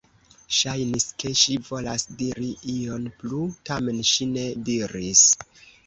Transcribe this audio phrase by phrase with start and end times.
[0.59, 5.27] Ŝajnis, ke ŝi volas diri ion plu, tamen ŝi ne diris.